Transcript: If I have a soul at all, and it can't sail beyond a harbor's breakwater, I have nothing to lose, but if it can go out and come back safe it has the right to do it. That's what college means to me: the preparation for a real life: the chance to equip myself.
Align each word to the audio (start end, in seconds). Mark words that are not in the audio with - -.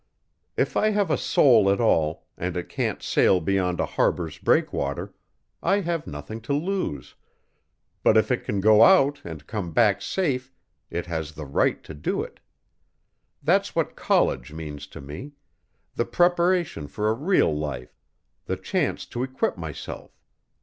If 0.57 0.75
I 0.75 0.89
have 0.89 1.11
a 1.11 1.15
soul 1.17 1.69
at 1.69 1.79
all, 1.79 2.25
and 2.35 2.57
it 2.57 2.69
can't 2.69 3.03
sail 3.03 3.39
beyond 3.39 3.79
a 3.79 3.85
harbor's 3.85 4.39
breakwater, 4.39 5.13
I 5.61 5.81
have 5.81 6.07
nothing 6.07 6.41
to 6.41 6.53
lose, 6.53 7.13
but 8.01 8.17
if 8.17 8.31
it 8.31 8.43
can 8.43 8.61
go 8.61 8.81
out 8.81 9.21
and 9.23 9.45
come 9.45 9.73
back 9.73 10.01
safe 10.01 10.51
it 10.89 11.05
has 11.05 11.33
the 11.33 11.45
right 11.45 11.83
to 11.83 11.93
do 11.93 12.23
it. 12.23 12.39
That's 13.43 13.75
what 13.75 13.95
college 13.95 14.53
means 14.53 14.87
to 14.87 15.01
me: 15.01 15.33
the 15.93 16.05
preparation 16.05 16.87
for 16.87 17.07
a 17.07 17.13
real 17.13 17.55
life: 17.55 17.95
the 18.45 18.57
chance 18.57 19.05
to 19.05 19.21
equip 19.21 19.55
myself. 19.55 20.19